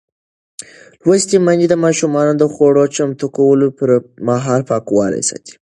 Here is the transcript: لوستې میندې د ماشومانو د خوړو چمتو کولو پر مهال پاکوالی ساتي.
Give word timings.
لوستې 1.05 1.37
میندې 1.45 1.67
د 1.69 1.75
ماشومانو 1.85 2.33
د 2.37 2.43
خوړو 2.53 2.83
چمتو 2.95 3.25
کولو 3.37 3.67
پر 3.77 3.89
مهال 4.27 4.61
پاکوالی 4.71 5.23
ساتي. 5.29 5.53